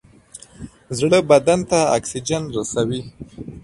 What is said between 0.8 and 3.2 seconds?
زړه بدن ته اکسیجن رسوي.